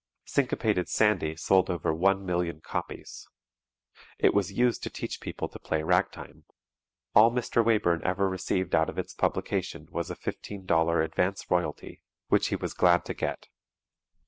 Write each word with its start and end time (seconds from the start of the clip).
"Syncopated 0.25 0.89
Sandy" 0.89 1.35
sold 1.35 1.69
over 1.69 1.93
1,000,000 1.93 2.63
copies. 2.63 3.27
It 4.17 4.33
was 4.33 4.51
used 4.51 4.81
to 4.81 4.89
teach 4.89 5.21
people 5.21 5.47
to 5.49 5.59
play 5.59 5.83
ragtime. 5.83 6.45
All 7.13 7.29
Mr. 7.29 7.63
Wayburn 7.63 8.01
ever 8.01 8.27
received 8.27 8.73
out 8.73 8.89
of 8.89 8.97
its 8.97 9.13
publication 9.13 9.87
was 9.91 10.09
a 10.09 10.15
$15.00 10.15 11.05
advance 11.05 11.51
royalty, 11.51 12.01
which 12.29 12.47
he 12.47 12.55
was 12.55 12.73
glad 12.73 13.05
to 13.05 13.13
get. 13.13 13.47